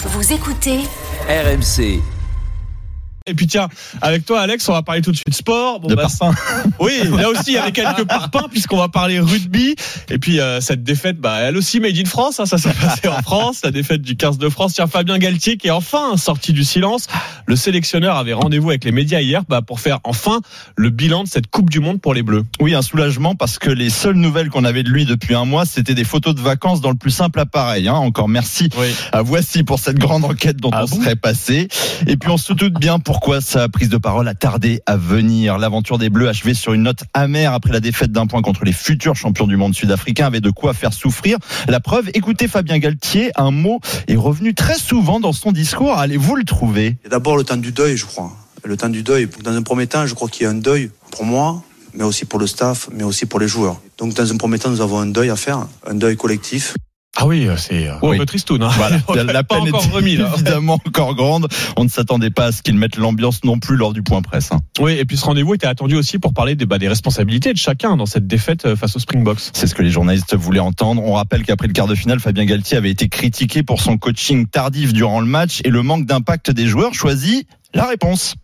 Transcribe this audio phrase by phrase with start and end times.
[0.00, 0.78] Vous écoutez
[1.28, 2.00] RMC.
[3.26, 3.68] Et puis tiens,
[4.00, 5.80] avec toi Alex, on va parler tout de suite sport.
[5.80, 6.06] Bon, De bah.
[6.80, 9.74] Oui, là aussi il y avait quelques parpaings puisqu'on va parler rugby.
[10.08, 13.08] Et puis euh, cette défaite, bah, elle aussi made in France, hein, ça s'est passé
[13.08, 14.74] en France, la défaite du 15 de France.
[14.74, 17.08] Tiens, Fabien Galtier qui est enfin sorti du silence.
[17.48, 20.42] Le sélectionneur avait rendez-vous avec les médias hier bah, pour faire enfin
[20.76, 22.44] le bilan de cette Coupe du Monde pour les Bleus.
[22.60, 25.64] Oui, un soulagement parce que les seules nouvelles qu'on avait de lui depuis un mois,
[25.64, 27.88] c'était des photos de vacances dans le plus simple appareil.
[27.88, 27.94] Hein.
[27.94, 28.88] Encore merci Oui.
[29.12, 31.68] à Voici pour cette grande enquête dont Ah on bon serait passé.
[32.06, 35.56] Et puis on se doute bien pourquoi sa prise de parole a tardé à venir.
[35.56, 38.74] L'aventure des Bleus achevée sur une note amère après la défaite d'un point contre les
[38.74, 41.38] futurs champions du monde sud-africain avait de quoi faire souffrir.
[41.66, 45.96] La preuve, écoutez Fabien Galtier, un mot est revenu très souvent dans son discours.
[45.96, 48.32] Allez-vous le trouver d'abord le temps du deuil, je crois.
[48.64, 48.76] Le.
[48.76, 51.62] Dans un premier temps, je crois qu'il y a un deuil pour moi,
[51.94, 53.80] mais aussi pour le staff, mais aussi pour les joueurs.
[53.96, 56.74] Donc, dans un premier temps, nous avons un deuil à faire, un deuil collectif.
[57.20, 58.14] Ah oui, c'est Oui.
[58.14, 58.62] un peu tristoun.
[58.62, 58.70] Hein.
[58.76, 60.30] Voilà, l'a peine était remis là.
[60.34, 61.48] évidemment encore grande.
[61.76, 64.52] On ne s'attendait pas à ce qu'ils mettent l'ambiance non plus lors du point presse.
[64.52, 64.60] hein.
[64.78, 67.58] Oui, et puis ce rendez-vous était attendu aussi pour parler des, bah, des responsabilités de
[67.58, 69.40] chacun dans cette défaite euh, face aux Springboks.
[69.52, 71.02] C'est ce que les journalistes voulaient entendre.
[71.04, 74.46] On rappelle qu'après le quart de finale, Fabien Galtier avait été critiqué pour son coaching
[74.46, 76.94] tardif durant le match et le manque d'impact des joueurs.
[76.94, 78.36] Choisit la réponse.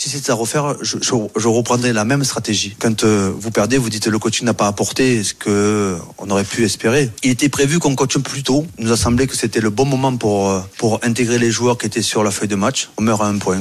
[0.00, 2.74] Si c'était à refaire, je, je, reprendrais la même stratégie.
[2.78, 6.44] Quand euh, vous perdez, vous dites le coaching n'a pas apporté ce que on aurait
[6.44, 7.10] pu espérer.
[7.22, 8.64] Il était prévu qu'on coache plus tôt.
[8.78, 11.76] Il nous a semblé que c'était le bon moment pour euh, pour intégrer les joueurs
[11.76, 12.88] qui étaient sur la feuille de match.
[12.96, 13.60] On meurt à un point.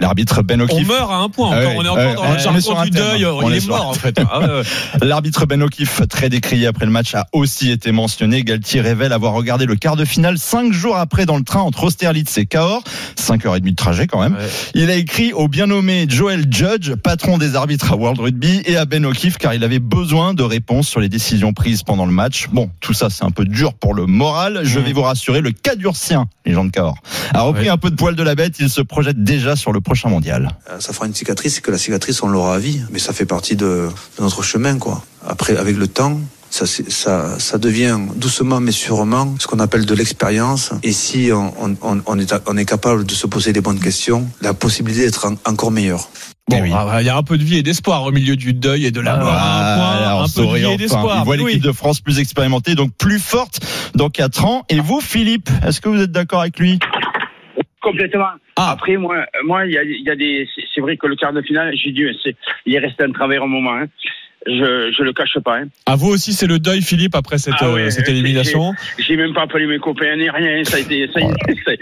[0.00, 0.86] L'arbitre Ben On O'Keefe.
[0.88, 1.50] meurt à un point.
[1.52, 1.68] Ah encore.
[1.70, 3.26] ouais, on est encore dans le on jargon du deuil.
[3.26, 4.18] On il est mort en fait.
[4.30, 4.40] Ah.
[5.02, 8.42] L'arbitre Ben O'Keefe, très décrié après le match, a aussi été mentionné.
[8.44, 11.84] Galtier révèle avoir regardé le quart de finale cinq jours après dans le train entre
[11.84, 12.82] Austerlitz et Cahors.
[13.16, 14.34] Cinq heures et demie de trajet quand même.
[14.34, 14.48] Ouais.
[14.74, 18.76] Il a écrit au bien nommé Joel Judge, patron des arbitres à World Rugby, et
[18.76, 22.12] à Ben O'Keefe car il avait besoin de réponses sur les décisions prises pendant le
[22.12, 22.48] match.
[22.52, 24.60] Bon, tout ça c'est un peu dur pour le moral.
[24.64, 24.82] Je Mm.
[24.82, 26.98] vais vous rassurer, le Cadurcien, les gens de Cahors,
[27.32, 27.68] a repris Ouais.
[27.70, 28.56] un peu de poil de la bête.
[28.60, 30.56] Il se projette déjà sur le prochain mondial.
[30.70, 32.80] Euh, Ça fera une cicatrice et que la cicatrice on l'aura à vie.
[32.90, 35.04] Mais ça fait partie de, de notre chemin quoi.
[35.26, 36.18] Après, avec le temps.
[36.50, 40.70] Ça, c'est- ça, ça devient doucement mais sûrement ce qu'on appelle de l'expérience.
[40.84, 43.80] Et si on, on, on- on est, on est capable de se poser les bonnes
[43.80, 46.08] questions, la possibilité d'être en- encore meilleur.
[46.48, 46.70] Bon, Eh oui.
[46.72, 48.90] ah, il y a un peu de vie et d'espoir au milieu du deuil et
[48.92, 50.26] de la mort à un point.
[50.36, 50.76] Peu de vie et enfin.
[50.76, 51.16] d'espoir.
[51.20, 51.44] Il voit Oui.
[51.46, 53.60] l'équipe de France plus expérimentée, donc plus forte
[53.94, 54.62] dans 4 ans.
[54.68, 56.78] Et vous, Philippe, est-ce que vous êtes d'accord avec lui?
[57.84, 58.32] Complètement.
[58.56, 58.70] Ah.
[58.72, 60.48] Après, moi, moi, il y a, il y a des.
[60.74, 62.10] c'est- vrai que le quart de finale, j'ai dû.
[62.64, 63.74] Il est resté un travers un moment.
[63.74, 63.88] Hein.
[64.46, 65.58] Je, je le cache pas.
[65.58, 65.68] Hein.
[65.86, 68.74] À vous aussi, c'est le deuil, Philippe, après cette, Ah ouais, euh, cette élimination.
[68.98, 70.62] J'ai même pas appelé mes copains ni rien.
[70.64, 71.08] Ça a été.
[71.14, 71.72] Ça, est, ça-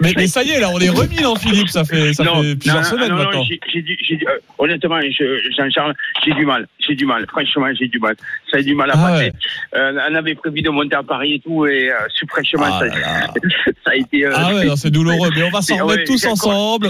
[0.00, 2.42] Mais, mais ça y est, là, on est remis, non, Philippe Ça fait, ça non,
[2.42, 3.44] fait plusieurs non, semaines non, non, maintenant.
[3.44, 5.94] du- j'ai du- euh, honnêtement, je- Jean-Charles,
[6.26, 6.66] j'ai du mal.
[6.86, 7.26] J'ai du mal.
[7.28, 8.16] Franchement, j'ai du mal.
[8.50, 9.24] Ça a du mal à Ah passer.
[9.26, 9.32] ouais.
[9.76, 11.94] Euh, on avait prévu de monter à Paris et tout, et euh,
[12.58, 12.80] Ah
[13.84, 14.26] ça, a été.
[14.26, 15.30] euh, Ah ouais, non, c'est douloureux.
[15.34, 16.82] Mais on va s'en remettre ouais, tous ensemble.